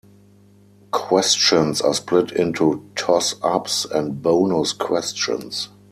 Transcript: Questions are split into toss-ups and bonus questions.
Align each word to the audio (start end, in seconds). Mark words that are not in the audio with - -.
Questions 0.89 1.79
are 1.79 1.93
split 1.93 2.31
into 2.31 2.89
toss-ups 2.95 3.85
and 3.85 4.19
bonus 4.19 4.73
questions. 4.73 5.69